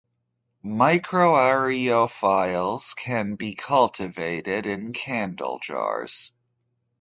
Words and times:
Microaerophiles 0.65 2.95
can 2.95 3.35
be 3.35 3.53
cultivated 3.53 4.65
in 4.65 4.93
candle 4.93 5.59
jars. 5.59 6.31